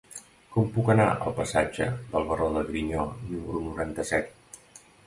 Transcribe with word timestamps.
Com 0.55 0.71
puc 0.77 0.89
anar 0.93 1.05
al 1.09 1.35
passatge 1.41 1.87
del 2.15 2.27
Baró 2.33 2.49
de 2.57 2.65
Griñó 2.71 3.05
número 3.31 3.65
noranta-set? 3.71 4.39